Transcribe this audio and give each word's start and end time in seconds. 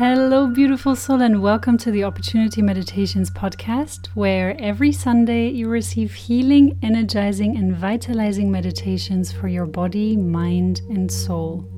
Hello, 0.00 0.46
beautiful 0.46 0.96
soul, 0.96 1.20
and 1.20 1.42
welcome 1.42 1.76
to 1.76 1.90
the 1.90 2.04
Opportunity 2.04 2.62
Meditations 2.62 3.30
podcast, 3.30 4.06
where 4.14 4.58
every 4.58 4.92
Sunday 4.92 5.50
you 5.50 5.68
receive 5.68 6.14
healing, 6.14 6.78
energizing, 6.82 7.58
and 7.58 7.76
vitalizing 7.76 8.50
meditations 8.50 9.30
for 9.30 9.46
your 9.46 9.66
body, 9.66 10.16
mind, 10.16 10.80
and 10.88 11.12
soul. 11.12 11.68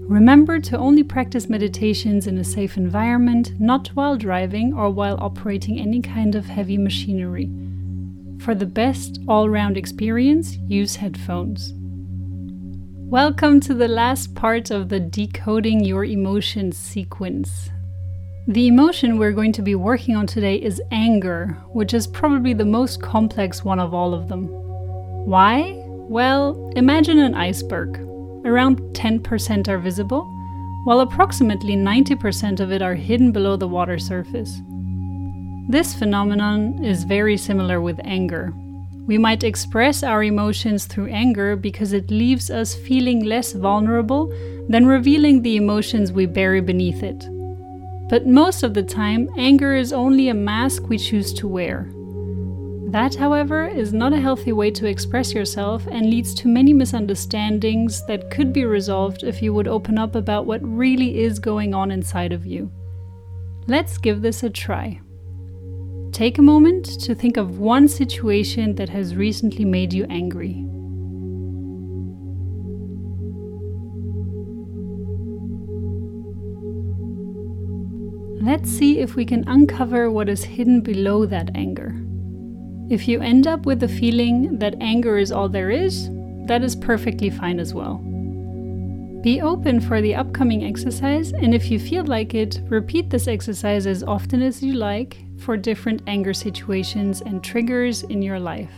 Remember 0.00 0.58
to 0.58 0.76
only 0.76 1.04
practice 1.04 1.48
meditations 1.48 2.26
in 2.26 2.36
a 2.36 2.42
safe 2.42 2.76
environment, 2.76 3.52
not 3.60 3.86
while 3.94 4.16
driving 4.16 4.74
or 4.74 4.90
while 4.90 5.16
operating 5.20 5.78
any 5.78 6.02
kind 6.02 6.34
of 6.34 6.46
heavy 6.46 6.78
machinery. 6.78 7.48
For 8.40 8.56
the 8.56 8.66
best 8.66 9.20
all 9.28 9.48
round 9.48 9.76
experience, 9.76 10.56
use 10.66 10.96
headphones. 10.96 11.74
Welcome 13.10 13.58
to 13.62 13.74
the 13.74 13.88
last 13.88 14.36
part 14.36 14.70
of 14.70 14.88
the 14.88 15.00
Decoding 15.00 15.84
Your 15.84 16.04
Emotions 16.04 16.78
sequence. 16.78 17.68
The 18.46 18.68
emotion 18.68 19.18
we're 19.18 19.32
going 19.32 19.50
to 19.54 19.62
be 19.62 19.74
working 19.74 20.14
on 20.14 20.28
today 20.28 20.54
is 20.54 20.80
anger, 20.92 21.58
which 21.72 21.92
is 21.92 22.06
probably 22.06 22.54
the 22.54 22.64
most 22.64 23.02
complex 23.02 23.64
one 23.64 23.80
of 23.80 23.92
all 23.92 24.14
of 24.14 24.28
them. 24.28 24.46
Why? 25.26 25.82
Well, 25.84 26.70
imagine 26.76 27.18
an 27.18 27.34
iceberg. 27.34 27.98
Around 28.46 28.78
10% 28.94 29.66
are 29.66 29.78
visible, 29.78 30.22
while 30.84 31.00
approximately 31.00 31.74
90% 31.74 32.60
of 32.60 32.70
it 32.70 32.80
are 32.80 32.94
hidden 32.94 33.32
below 33.32 33.56
the 33.56 33.66
water 33.66 33.98
surface. 33.98 34.60
This 35.68 35.94
phenomenon 35.94 36.84
is 36.84 37.02
very 37.02 37.36
similar 37.36 37.80
with 37.80 37.98
anger, 38.04 38.54
we 39.06 39.18
might 39.18 39.44
express 39.44 40.02
our 40.02 40.22
emotions 40.22 40.86
through 40.86 41.08
anger 41.08 41.56
because 41.56 41.92
it 41.92 42.10
leaves 42.10 42.50
us 42.50 42.74
feeling 42.74 43.24
less 43.24 43.52
vulnerable 43.52 44.32
than 44.68 44.86
revealing 44.86 45.42
the 45.42 45.56
emotions 45.56 46.12
we 46.12 46.26
bury 46.26 46.60
beneath 46.60 47.02
it. 47.02 47.28
But 48.08 48.26
most 48.26 48.62
of 48.62 48.74
the 48.74 48.82
time, 48.82 49.28
anger 49.36 49.74
is 49.74 49.92
only 49.92 50.28
a 50.28 50.34
mask 50.34 50.88
we 50.88 50.98
choose 50.98 51.32
to 51.34 51.48
wear. 51.48 51.90
That, 52.90 53.14
however, 53.14 53.68
is 53.68 53.92
not 53.92 54.12
a 54.12 54.20
healthy 54.20 54.52
way 54.52 54.72
to 54.72 54.86
express 54.86 55.32
yourself 55.32 55.86
and 55.86 56.10
leads 56.10 56.34
to 56.34 56.48
many 56.48 56.72
misunderstandings 56.72 58.04
that 58.06 58.32
could 58.32 58.52
be 58.52 58.64
resolved 58.64 59.22
if 59.22 59.40
you 59.40 59.54
would 59.54 59.68
open 59.68 59.96
up 59.96 60.16
about 60.16 60.44
what 60.44 60.60
really 60.62 61.20
is 61.20 61.38
going 61.38 61.72
on 61.72 61.92
inside 61.92 62.32
of 62.32 62.44
you. 62.44 62.68
Let's 63.68 63.96
give 63.96 64.22
this 64.22 64.42
a 64.42 64.50
try. 64.50 65.00
Take 66.12 66.38
a 66.38 66.42
moment 66.42 67.00
to 67.02 67.14
think 67.14 67.36
of 67.36 67.58
one 67.58 67.86
situation 67.86 68.74
that 68.74 68.88
has 68.88 69.14
recently 69.14 69.64
made 69.64 69.92
you 69.92 70.06
angry. 70.10 70.66
Let's 78.42 78.70
see 78.70 78.98
if 78.98 79.14
we 79.14 79.24
can 79.24 79.46
uncover 79.46 80.10
what 80.10 80.28
is 80.28 80.42
hidden 80.42 80.80
below 80.80 81.26
that 81.26 81.50
anger. 81.54 81.94
If 82.90 83.06
you 83.06 83.20
end 83.20 83.46
up 83.46 83.64
with 83.64 83.78
the 83.78 83.88
feeling 83.88 84.58
that 84.58 84.74
anger 84.80 85.16
is 85.16 85.30
all 85.30 85.48
there 85.48 85.70
is, 85.70 86.10
that 86.46 86.64
is 86.64 86.74
perfectly 86.74 87.30
fine 87.30 87.60
as 87.60 87.72
well. 87.72 88.04
Be 89.22 89.42
open 89.42 89.82
for 89.82 90.00
the 90.00 90.14
upcoming 90.14 90.64
exercise, 90.64 91.32
and 91.32 91.54
if 91.54 91.70
you 91.70 91.78
feel 91.78 92.04
like 92.06 92.32
it, 92.32 92.62
repeat 92.68 93.10
this 93.10 93.28
exercise 93.28 93.86
as 93.86 94.02
often 94.02 94.40
as 94.40 94.62
you 94.62 94.72
like 94.72 95.18
for 95.38 95.58
different 95.58 96.00
anger 96.06 96.32
situations 96.32 97.20
and 97.20 97.44
triggers 97.44 98.02
in 98.04 98.22
your 98.22 98.40
life. 98.40 98.72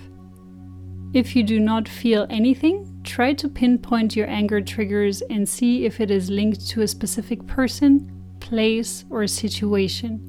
If 1.14 1.36
you 1.36 1.44
do 1.44 1.60
not 1.60 1.86
feel 1.86 2.26
anything, 2.28 3.00
try 3.04 3.34
to 3.34 3.48
pinpoint 3.48 4.16
your 4.16 4.26
anger 4.28 4.60
triggers 4.60 5.22
and 5.30 5.48
see 5.48 5.84
if 5.84 6.00
it 6.00 6.10
is 6.10 6.28
linked 6.28 6.66
to 6.70 6.82
a 6.82 6.88
specific 6.88 7.46
person, 7.46 8.10
place, 8.40 9.04
or 9.10 9.28
situation. 9.28 10.28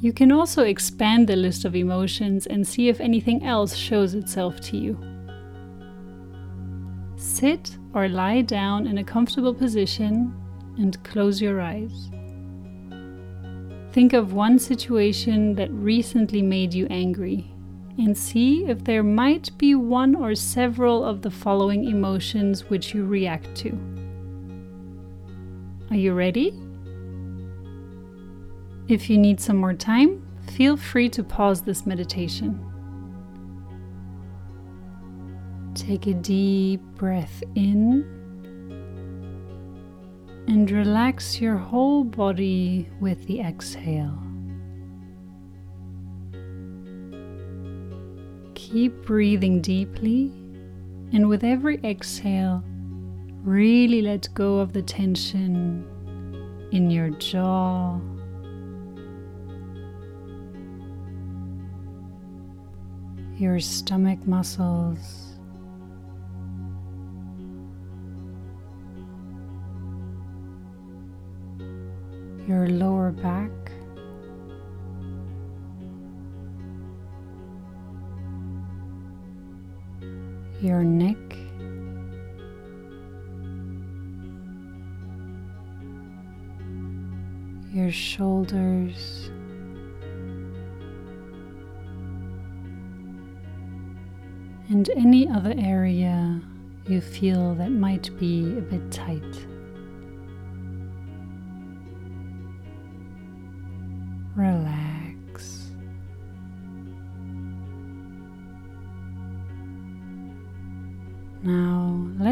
You 0.00 0.12
can 0.12 0.32
also 0.32 0.64
expand 0.64 1.28
the 1.28 1.36
list 1.36 1.64
of 1.64 1.74
emotions 1.74 2.46
and 2.46 2.68
see 2.68 2.88
if 2.88 3.00
anything 3.00 3.42
else 3.42 3.74
shows 3.74 4.12
itself 4.14 4.60
to 4.62 4.76
you. 4.76 4.98
Sit 7.16 7.78
or 7.94 8.08
lie 8.08 8.42
down 8.42 8.86
in 8.86 8.98
a 8.98 9.04
comfortable 9.04 9.54
position 9.54 10.34
and 10.78 11.02
close 11.04 11.40
your 11.40 11.60
eyes. 11.60 12.10
Think 13.92 14.14
of 14.14 14.32
one 14.32 14.58
situation 14.58 15.54
that 15.56 15.70
recently 15.70 16.40
made 16.40 16.72
you 16.72 16.86
angry 16.88 17.52
and 17.98 18.16
see 18.16 18.64
if 18.64 18.84
there 18.84 19.02
might 19.02 19.50
be 19.58 19.74
one 19.74 20.14
or 20.14 20.34
several 20.34 21.04
of 21.04 21.20
the 21.20 21.30
following 21.30 21.84
emotions 21.84 22.70
which 22.70 22.94
you 22.94 23.04
react 23.04 23.54
to. 23.56 23.78
Are 25.90 25.96
you 25.96 26.14
ready? 26.14 26.58
If 28.88 29.10
you 29.10 29.18
need 29.18 29.40
some 29.40 29.58
more 29.58 29.74
time, 29.74 30.26
feel 30.52 30.78
free 30.78 31.10
to 31.10 31.22
pause 31.22 31.60
this 31.60 31.84
meditation. 31.84 32.71
Take 35.74 36.06
a 36.06 36.14
deep 36.14 36.82
breath 36.96 37.42
in 37.54 38.04
and 40.46 40.70
relax 40.70 41.40
your 41.40 41.56
whole 41.56 42.04
body 42.04 42.88
with 43.00 43.26
the 43.26 43.40
exhale. 43.40 44.18
Keep 48.54 49.06
breathing 49.06 49.60
deeply, 49.62 50.30
and 51.12 51.28
with 51.28 51.42
every 51.42 51.80
exhale, 51.84 52.62
really 53.42 54.02
let 54.02 54.28
go 54.34 54.58
of 54.58 54.72
the 54.72 54.82
tension 54.82 55.84
in 56.70 56.90
your 56.90 57.10
jaw. 57.10 57.98
Your 63.38 63.58
stomach 63.58 64.26
muscles 64.26 65.31
your 72.52 72.68
lower 72.68 73.10
back. 73.10 73.50
Your 80.60 80.84
neck, 80.84 81.16
your 87.72 87.90
shoulders, 87.90 89.30
and 94.68 94.90
any 94.90 95.26
other 95.26 95.54
area 95.56 96.38
you 96.86 97.00
feel 97.00 97.54
that 97.54 97.70
might 97.70 98.10
be 98.20 98.58
a 98.58 98.60
bit 98.60 98.92
tight. 98.92 99.46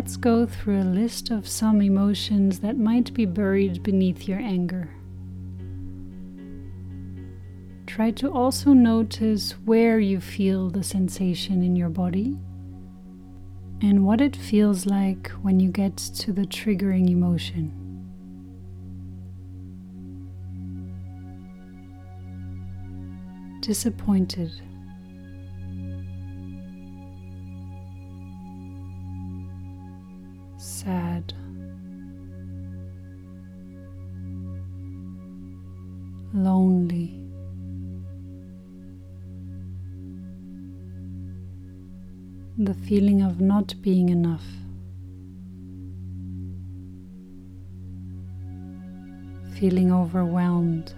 Let's 0.01 0.17
go 0.17 0.47
through 0.47 0.81
a 0.81 0.95
list 1.01 1.29
of 1.29 1.47
some 1.47 1.83
emotions 1.83 2.61
that 2.61 2.79
might 2.79 3.13
be 3.13 3.27
buried 3.27 3.83
beneath 3.83 4.27
your 4.27 4.39
anger. 4.39 4.89
Try 7.87 8.11
to 8.13 8.33
also 8.33 8.73
notice 8.73 9.53
where 9.67 10.01
you 10.01 10.19
feel 10.19 10.71
the 10.71 10.83
sensation 10.83 11.63
in 11.63 11.77
your 11.77 11.91
body 11.91 12.39
and 13.83 14.07
what 14.07 14.23
it 14.23 14.35
feels 14.35 14.87
like 14.87 15.29
when 15.43 15.61
you 15.61 15.71
get 15.71 15.99
to 15.99 16.33
the 16.33 16.47
triggering 16.47 17.11
emotion. 17.11 17.77
disappointed. 23.61 24.51
Feeling 42.91 43.23
of 43.23 43.41
not 43.41 43.73
being 43.83 44.09
enough. 44.09 44.43
Feeling 49.61 49.93
overwhelmed. 49.93 50.93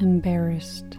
embarrassed. 0.00 0.98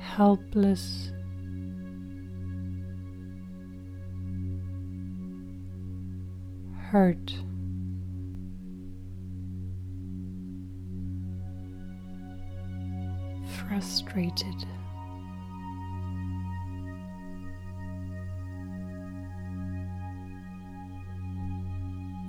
helpless. 0.00 1.12
Hurt. 6.90 7.45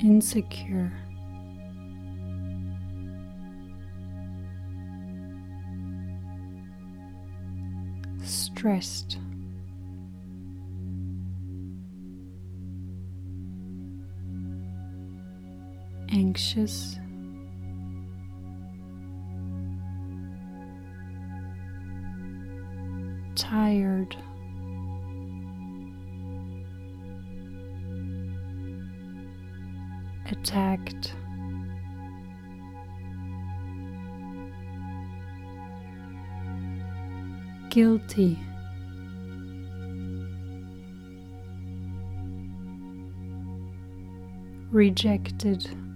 Insecure. 0.01 0.91
stressed. 8.57 9.17
Anxious. 16.09 16.97
Tired. 23.49 24.13
Attacked. 30.29 31.13
guilty. 37.69 38.39
Rejected. 44.71 45.86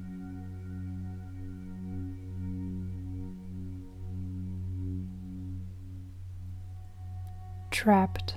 Trapped. 7.82 8.36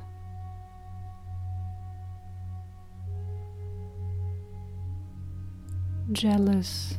Jealous. 6.12 6.96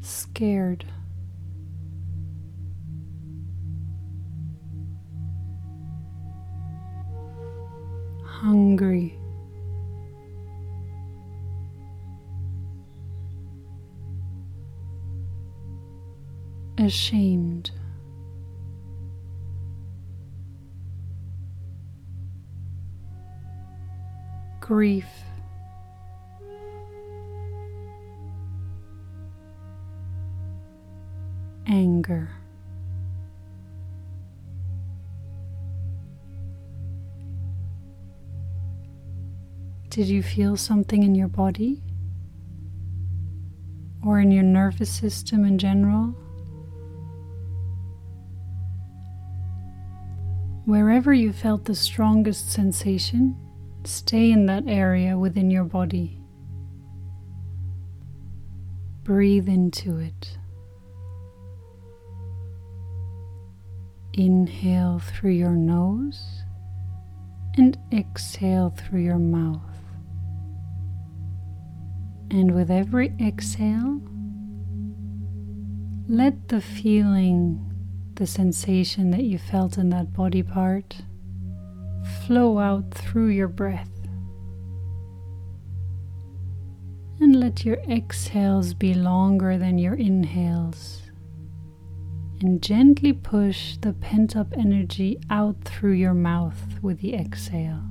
scared. 0.00 0.84
Hungry. 8.24 9.16
Ashamed. 16.84 17.70
Grief. 24.60 25.06
anger. 31.66 32.30
Did 39.88 40.08
you 40.08 40.22
feel 40.22 40.56
something 40.56 41.02
in 41.02 41.14
your 41.14 41.28
body 41.28 41.82
or 44.04 44.20
in 44.20 44.30
your 44.30 44.42
nervous 44.42 44.90
system 44.90 45.44
in 45.44 45.58
general? 45.58 46.14
Wherever 50.64 51.12
you 51.12 51.32
felt 51.32 51.66
the 51.66 51.74
strongest 51.74 52.50
sensation, 52.50 53.36
stay 53.84 54.32
in 54.32 54.46
that 54.46 54.64
area 54.66 55.18
within 55.18 55.50
your 55.50 55.64
body. 55.64 56.18
Breathe 59.02 59.48
into 59.48 59.98
it. 59.98 60.38
Inhale 64.14 65.00
through 65.00 65.32
your 65.32 65.50
nose 65.50 66.44
and 67.58 67.76
exhale 67.92 68.70
through 68.70 69.02
your 69.02 69.18
mouth. 69.18 69.60
And 72.30 72.54
with 72.54 72.70
every 72.70 73.12
exhale, 73.20 74.00
let 76.08 76.48
the 76.48 76.60
feeling, 76.60 77.73
the 78.16 78.26
sensation 78.26 79.10
that 79.10 79.24
you 79.24 79.38
felt 79.38 79.78
in 79.78 79.90
that 79.90 80.12
body 80.12 80.42
part, 80.42 80.96
flow 82.26 82.58
out 82.58 82.92
through 82.92 83.28
your 83.28 83.48
breath. 83.48 83.90
And 87.20 87.40
let 87.40 87.64
your 87.64 87.78
exhales 87.88 88.74
be 88.74 88.94
longer 88.94 89.56
than 89.56 89.78
your 89.78 89.94
inhales 89.94 91.04
and 92.44 92.60
gently 92.60 93.12
push 93.12 93.78
the 93.78 93.94
pent 93.94 94.36
up 94.36 94.52
energy 94.54 95.18
out 95.30 95.56
through 95.64 95.92
your 95.92 96.12
mouth 96.12 96.78
with 96.82 97.00
the 97.00 97.14
exhale. 97.14 97.82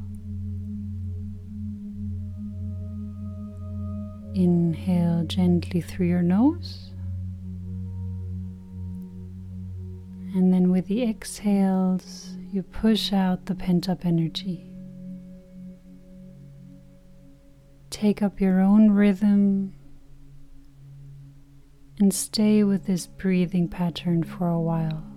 Inhale 4.36 5.24
gently 5.26 5.82
through 5.82 6.08
your 6.08 6.22
nose. 6.22 6.93
And 10.44 10.54
then 10.54 10.72
with 10.72 10.88
the 10.88 11.04
exhales, 11.04 12.36
you 12.52 12.64
push 12.64 13.14
out 13.14 13.46
the 13.46 13.56
pent 13.56 13.88
up 13.88 14.06
energy. 14.06 14.70
Take 17.90 18.22
up 18.22 18.42
your 18.42 18.60
own 18.60 18.92
rhythm 18.92 19.74
and 21.98 22.14
stay 22.14 22.62
with 22.66 22.86
this 22.86 23.08
breathing 23.08 23.70
pattern 23.70 24.22
for 24.22 24.50
a 24.50 24.60
while. 24.60 25.13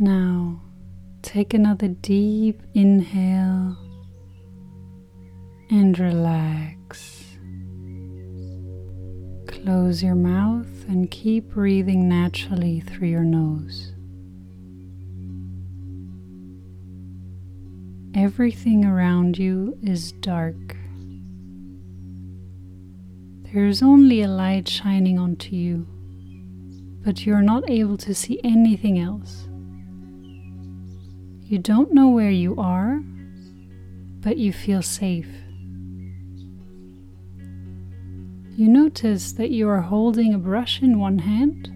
Now, 0.00 0.60
take 1.22 1.54
another 1.54 1.88
deep 1.88 2.62
inhale 2.72 3.76
and 5.70 5.98
relax. 5.98 7.36
Close 9.48 10.00
your 10.00 10.14
mouth 10.14 10.68
and 10.86 11.10
keep 11.10 11.48
breathing 11.48 12.08
naturally 12.08 12.78
through 12.78 13.08
your 13.08 13.24
nose. 13.24 13.92
Everything 18.14 18.84
around 18.84 19.36
you 19.36 19.76
is 19.82 20.12
dark. 20.12 20.76
There 23.52 23.66
is 23.66 23.82
only 23.82 24.22
a 24.22 24.28
light 24.28 24.68
shining 24.68 25.18
onto 25.18 25.56
you, 25.56 25.88
but 27.04 27.26
you 27.26 27.34
are 27.34 27.42
not 27.42 27.68
able 27.68 27.96
to 27.96 28.14
see 28.14 28.40
anything 28.44 29.00
else. 29.00 29.47
You 31.48 31.56
don't 31.56 31.94
know 31.94 32.10
where 32.10 32.30
you 32.30 32.56
are, 32.58 33.00
but 34.20 34.36
you 34.36 34.52
feel 34.52 34.82
safe. 34.82 35.30
You 38.54 38.68
notice 38.68 39.32
that 39.32 39.50
you 39.50 39.66
are 39.70 39.80
holding 39.80 40.34
a 40.34 40.38
brush 40.38 40.82
in 40.82 40.98
one 40.98 41.20
hand 41.20 41.68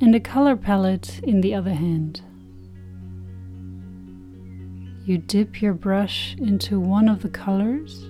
and 0.00 0.12
a 0.12 0.18
color 0.18 0.56
palette 0.56 1.20
in 1.20 1.40
the 1.40 1.54
other 1.54 1.72
hand. 1.72 2.20
You 5.04 5.18
dip 5.18 5.62
your 5.62 5.74
brush 5.74 6.34
into 6.36 6.80
one 6.80 7.08
of 7.08 7.22
the 7.22 7.28
colors 7.28 8.02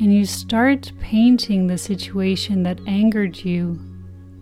and 0.00 0.12
you 0.12 0.24
start 0.24 0.90
painting 0.98 1.68
the 1.68 1.78
situation 1.78 2.64
that 2.64 2.80
angered 2.88 3.44
you 3.44 3.78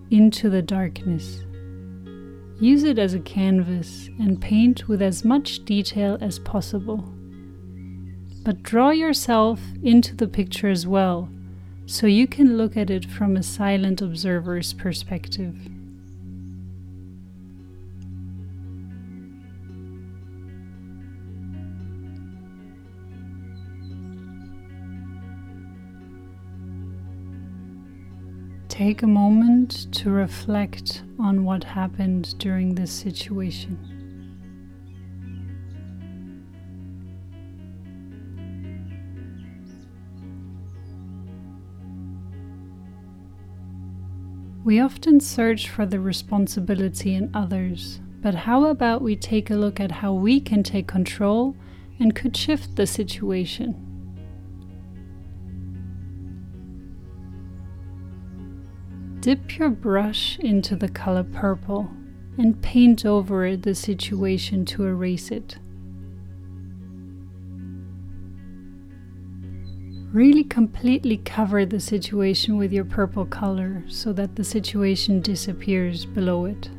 into 0.09 0.49
the 0.49 0.63
darkness. 0.63 1.43
Use 2.59 2.83
it 2.83 2.97
as 2.97 3.13
a 3.13 3.19
canvas 3.19 4.09
and 4.19 4.41
paint 4.41 4.87
with 4.87 4.99
as 4.99 5.23
much 5.23 5.63
detail 5.63 6.17
as 6.21 6.39
possible. 6.39 7.03
But 8.43 8.63
draw 8.63 8.89
yourself 8.89 9.61
into 9.83 10.15
the 10.15 10.27
picture 10.27 10.67
as 10.67 10.87
well, 10.87 11.29
so 11.85 12.07
you 12.07 12.25
can 12.27 12.57
look 12.57 12.75
at 12.75 12.89
it 12.89 13.05
from 13.05 13.37
a 13.37 13.43
silent 13.43 14.01
observer's 14.01 14.73
perspective. 14.73 15.55
Take 28.77 29.01
a 29.01 29.07
moment 29.07 29.91
to 29.93 30.11
reflect 30.11 31.01
on 31.17 31.43
what 31.43 31.63
happened 31.63 32.37
during 32.37 32.75
this 32.75 32.91
situation. 32.91 33.75
We 44.63 44.79
often 44.79 45.21
search 45.21 45.67
for 45.69 45.87
the 45.87 45.99
responsibility 45.99 47.15
in 47.15 47.31
others, 47.33 47.99
but 48.21 48.35
how 48.35 48.65
about 48.65 49.01
we 49.01 49.15
take 49.15 49.49
a 49.49 49.55
look 49.55 49.79
at 49.79 49.89
how 49.89 50.13
we 50.13 50.39
can 50.39 50.61
take 50.61 50.85
control 50.85 51.55
and 51.99 52.13
could 52.13 52.37
shift 52.37 52.75
the 52.75 52.85
situation? 52.85 53.86
Dip 59.27 59.57
your 59.57 59.69
brush 59.69 60.39
into 60.39 60.77
the 60.77 60.87
color 60.87 61.25
purple 61.25 61.89
and 62.37 62.61
paint 62.61 63.05
over 63.05 63.57
the 63.57 63.75
situation 63.75 64.63
to 64.63 64.85
erase 64.85 65.31
it. 65.31 65.57
Really 70.13 70.45
completely 70.45 71.17
cover 71.17 71.65
the 71.65 71.81
situation 71.81 72.55
with 72.55 72.71
your 72.71 72.85
purple 72.85 73.25
color 73.25 73.83
so 73.89 74.13
that 74.13 74.37
the 74.37 74.45
situation 74.45 75.19
disappears 75.19 76.05
below 76.05 76.45
it. 76.45 76.69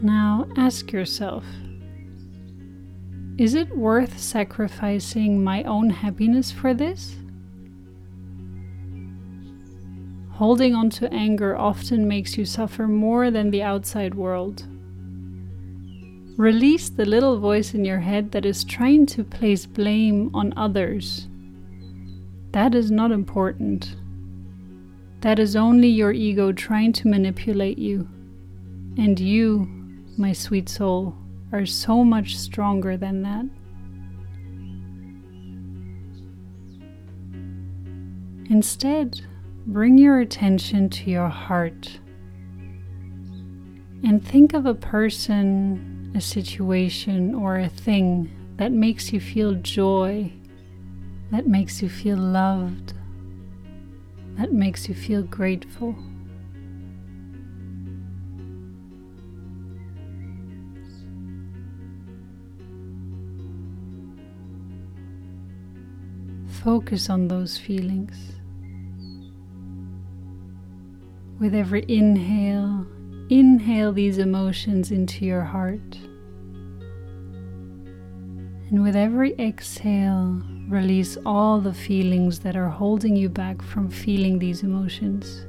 Now 0.00 0.46
ask 0.56 0.92
yourself 0.92 1.44
is 3.40 3.54
it 3.54 3.74
worth 3.74 4.18
sacrificing 4.18 5.42
my 5.42 5.62
own 5.62 5.88
happiness 5.88 6.52
for 6.52 6.74
this? 6.74 7.16
Holding 10.32 10.74
on 10.74 10.90
to 10.90 11.10
anger 11.10 11.56
often 11.56 12.06
makes 12.06 12.36
you 12.36 12.44
suffer 12.44 12.86
more 12.86 13.30
than 13.30 13.50
the 13.50 13.62
outside 13.62 14.14
world. 14.14 14.66
Release 16.36 16.90
the 16.90 17.06
little 17.06 17.40
voice 17.40 17.72
in 17.72 17.82
your 17.82 18.00
head 18.00 18.30
that 18.32 18.44
is 18.44 18.62
trying 18.62 19.06
to 19.06 19.24
place 19.24 19.64
blame 19.64 20.30
on 20.34 20.52
others. 20.58 21.26
That 22.52 22.74
is 22.74 22.90
not 22.90 23.10
important. 23.10 23.96
That 25.22 25.38
is 25.38 25.56
only 25.56 25.88
your 25.88 26.12
ego 26.12 26.52
trying 26.52 26.92
to 26.92 27.08
manipulate 27.08 27.78
you. 27.78 28.06
And 28.98 29.18
you, 29.18 29.66
my 30.18 30.34
sweet 30.34 30.68
soul, 30.68 31.16
are 31.52 31.66
so 31.66 32.04
much 32.04 32.36
stronger 32.36 32.96
than 32.96 33.22
that. 33.22 33.46
Instead, 38.50 39.20
bring 39.66 39.96
your 39.98 40.20
attention 40.20 40.88
to 40.90 41.10
your 41.10 41.28
heart 41.28 42.00
and 44.02 44.26
think 44.26 44.54
of 44.54 44.66
a 44.66 44.74
person, 44.74 46.12
a 46.16 46.20
situation, 46.20 47.34
or 47.34 47.58
a 47.58 47.68
thing 47.68 48.30
that 48.56 48.72
makes 48.72 49.12
you 49.12 49.20
feel 49.20 49.54
joy, 49.54 50.32
that 51.30 51.46
makes 51.46 51.80
you 51.80 51.88
feel 51.88 52.16
loved, 52.16 52.94
that 54.36 54.52
makes 54.52 54.88
you 54.88 54.94
feel 54.94 55.22
grateful. 55.22 55.94
Focus 66.62 67.08
on 67.08 67.28
those 67.28 67.56
feelings. 67.56 68.14
With 71.38 71.54
every 71.54 71.86
inhale, 71.88 72.86
inhale 73.30 73.92
these 73.94 74.18
emotions 74.18 74.90
into 74.90 75.24
your 75.24 75.40
heart. 75.40 75.96
And 78.68 78.82
with 78.82 78.94
every 78.94 79.34
exhale, 79.38 80.42
release 80.68 81.16
all 81.24 81.62
the 81.62 81.72
feelings 81.72 82.40
that 82.40 82.56
are 82.56 82.68
holding 82.68 83.16
you 83.16 83.30
back 83.30 83.62
from 83.62 83.88
feeling 83.88 84.38
these 84.38 84.62
emotions. 84.62 85.46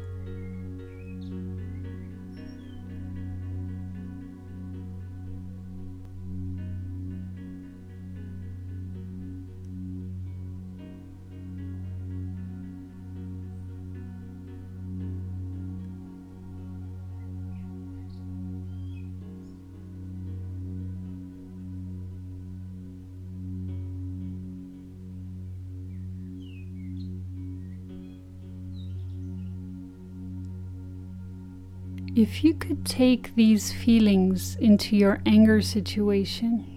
If 32.13 32.43
you 32.43 32.53
could 32.55 32.85
take 32.85 33.33
these 33.35 33.71
feelings 33.71 34.57
into 34.57 34.97
your 34.97 35.21
anger 35.25 35.61
situation, 35.61 36.67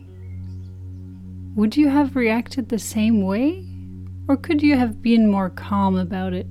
would 1.57 1.77
you 1.77 1.89
have 1.89 2.15
reacted 2.15 2.69
the 2.69 2.79
same 2.79 3.21
way? 3.21 3.67
Or 4.29 4.37
could 4.37 4.63
you 4.63 4.77
have 4.77 5.03
been 5.03 5.29
more 5.29 5.51
calm 5.51 5.97
about 5.97 6.35
it? 6.35 6.47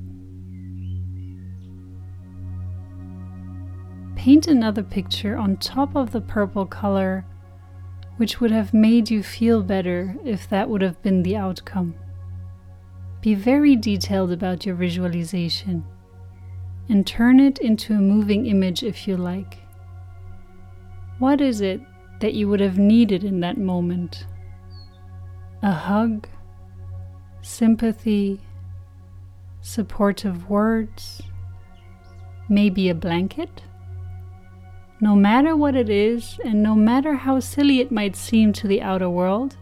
Paint 4.18 4.48
another 4.48 4.84
picture 4.84 5.38
on 5.38 5.56
top 5.58 5.96
of 5.96 6.12
the 6.12 6.20
purple 6.20 6.66
color, 6.66 7.26
which 8.18 8.42
would 8.42 8.52
have 8.52 8.74
made 8.74 9.10
you 9.10 9.24
feel 9.24 9.64
better 9.64 10.18
if 10.26 10.50
that 10.50 10.70
would 10.70 10.82
have 10.82 11.02
been 11.02 11.24
the 11.24 11.38
outcome. 11.38 11.96
Be 13.22 13.34
very 13.34 13.78
detailed 13.78 14.34
about 14.34 14.66
your 14.66 14.76
visualization 14.76 15.86
and 16.90 17.06
turn 17.08 17.40
it 17.40 17.60
into 17.60 17.94
a 17.94 18.00
moving 18.00 18.46
image 18.46 18.84
if 18.84 19.08
you 19.08 19.18
like. 19.18 19.60
What 21.20 21.42
is 21.42 21.62
it 21.62 21.82
that 22.20 22.34
you 22.34 22.48
would 22.50 22.60
have 22.60 22.78
needed 22.78 23.24
in 23.24 23.40
that 23.42 23.58
moment? 23.58 24.26
A 25.62 25.72
hug, 25.72 26.28
sympathy, 27.42 28.42
supportive 29.62 30.50
words, 30.50 31.22
maybe 32.50 32.90
a 32.90 32.96
blanket? 32.96 33.62
No 35.00 35.16
matter 35.16 35.56
what 35.56 35.76
it 35.76 35.90
is, 35.90 36.40
and 36.46 36.64
no 36.64 36.76
matter 36.76 37.16
how 37.16 37.40
silly 37.40 37.80
it 37.80 37.92
might 37.92 38.16
seem 38.16 38.54
to 38.54 38.68
the 38.68 38.82
outer 38.82 39.10
world, 39.10 39.58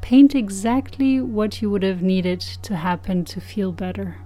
paint 0.00 0.34
exactly 0.34 1.20
what 1.20 1.60
you 1.60 1.70
would 1.70 1.82
have 1.82 2.02
needed 2.02 2.40
to 2.40 2.76
happen 2.76 3.24
to 3.26 3.40
feel 3.40 3.72
better. 3.72 4.16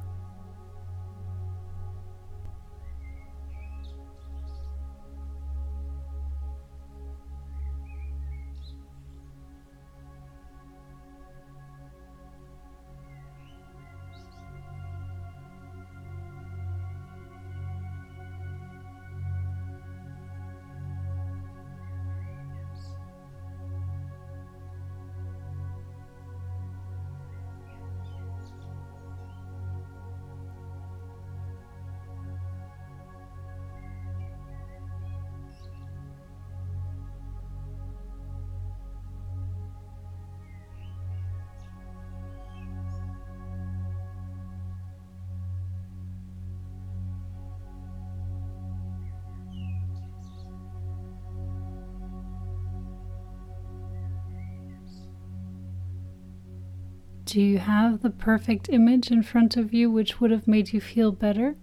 Do 57.32 57.40
you 57.40 57.56
have 57.56 58.02
the 58.02 58.10
perfect 58.10 58.68
image 58.68 59.10
in 59.10 59.22
front 59.22 59.56
of 59.56 59.72
you 59.72 59.90
which 59.90 60.20
would 60.20 60.30
have 60.30 60.46
made 60.46 60.74
you 60.74 60.82
feel 60.82 61.12
better? 61.12 61.56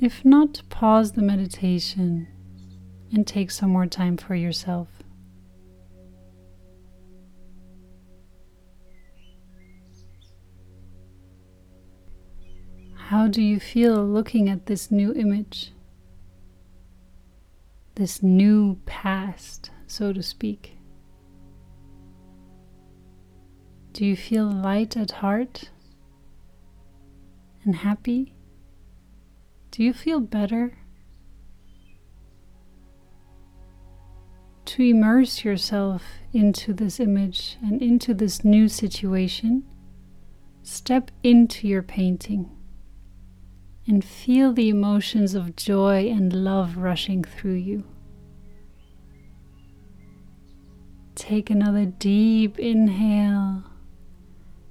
If 0.00 0.24
not, 0.24 0.62
pause 0.70 1.12
the 1.12 1.20
meditation 1.20 2.26
and 3.12 3.26
take 3.26 3.50
some 3.50 3.68
more 3.68 3.86
time 3.86 4.16
for 4.16 4.34
yourself. 4.34 4.88
How 12.94 13.28
do 13.28 13.42
you 13.42 13.60
feel 13.60 14.02
looking 14.06 14.48
at 14.48 14.64
this 14.64 14.90
new 14.90 15.12
image? 15.12 15.70
This 17.96 18.22
new 18.22 18.80
past, 18.86 19.70
so 19.86 20.14
to 20.14 20.22
speak? 20.22 20.73
Do 23.94 24.04
you 24.04 24.16
feel 24.16 24.50
light 24.50 24.96
at 24.96 25.12
heart 25.12 25.70
and 27.62 27.76
happy? 27.76 28.34
Do 29.70 29.84
you 29.84 29.92
feel 29.92 30.18
better? 30.18 30.76
To 34.64 34.82
immerse 34.82 35.44
yourself 35.44 36.02
into 36.32 36.72
this 36.72 36.98
image 36.98 37.56
and 37.62 37.80
into 37.80 38.14
this 38.14 38.44
new 38.44 38.68
situation, 38.68 39.62
step 40.64 41.12
into 41.22 41.68
your 41.68 41.84
painting 41.84 42.50
and 43.86 44.04
feel 44.04 44.52
the 44.52 44.70
emotions 44.70 45.36
of 45.36 45.54
joy 45.54 46.08
and 46.08 46.32
love 46.32 46.78
rushing 46.78 47.22
through 47.22 47.62
you. 47.62 47.84
Take 51.14 51.48
another 51.48 51.84
deep 51.84 52.58
inhale 52.58 53.62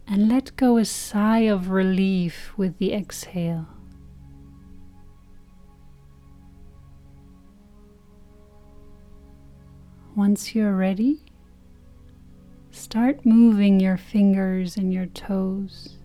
and 0.07 0.29
let 0.29 0.55
go 0.55 0.77
a 0.77 0.85
sigh 0.85 1.39
of 1.39 1.69
relief 1.69 2.51
with 2.57 2.77
the 2.77 2.93
exhale. 2.93 3.67
Once 10.15 10.53
you're 10.53 10.75
ready, 10.75 11.23
start 12.69 13.25
moving 13.25 13.79
your 13.79 13.97
fingers 13.97 14.77
and 14.77 14.93
your 14.93 15.07
toes. 15.07 15.97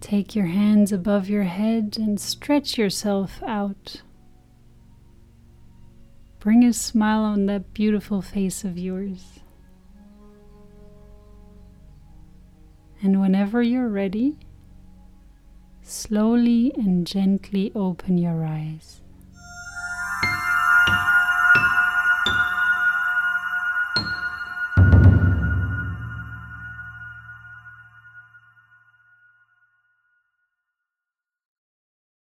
Take 0.00 0.34
your 0.34 0.46
hands 0.46 0.92
above 0.92 1.28
your 1.28 1.44
head 1.44 1.96
and 1.96 2.20
stretch 2.20 2.76
yourself 2.76 3.42
out. 3.46 4.02
Bring 6.40 6.64
a 6.64 6.72
smile 6.72 7.22
on 7.22 7.46
that 7.46 7.72
beautiful 7.72 8.20
face 8.20 8.64
of 8.64 8.76
yours. 8.76 9.43
And 13.02 13.20
whenever 13.20 13.62
you're 13.62 13.88
ready, 13.88 14.36
slowly 15.82 16.72
and 16.76 17.06
gently 17.06 17.70
open 17.74 18.18
your 18.18 18.44
eyes. 18.44 19.00